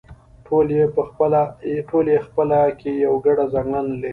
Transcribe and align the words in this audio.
ټول 0.45 2.05
یې 2.11 2.17
خپله 2.27 2.61
کې 2.79 2.91
یوه 3.03 3.19
ګډه 3.25 3.45
ځانګړنه 3.53 3.81
لري 3.95 4.09